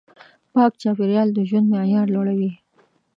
پاک 0.53 0.71
چاپېریال 0.81 1.29
د 1.33 1.39
ژوند 1.49 1.67
معیار 1.73 2.07
لوړوي. 2.13 2.51